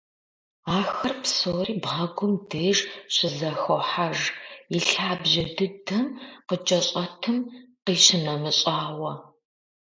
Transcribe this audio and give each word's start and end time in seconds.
Ахэр 0.79 1.13
псори 1.23 1.73
бгъэгум 1.83 2.33
деж 2.51 2.77
щызэхохьэж, 3.13 4.19
и 4.75 4.77
лъабжьэ 4.89 5.43
дыдэм 5.55 6.05
къыкӏэщӏэтым 6.47 7.37
къищынэмыщӏауэ. 7.85 9.13